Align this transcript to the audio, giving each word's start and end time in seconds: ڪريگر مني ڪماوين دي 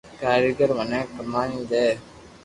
ڪريگر 0.21 0.69
مني 0.77 0.99
ڪماوين 1.13 1.61
دي 1.71 1.85